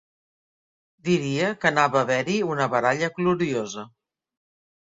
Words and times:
Diria 1.09 1.51
que 1.65 1.69
anava 1.71 1.99
a 2.01 2.05
haver-hi 2.07 2.39
una 2.55 2.69
baralla 2.75 3.11
gloriosa. 3.21 3.85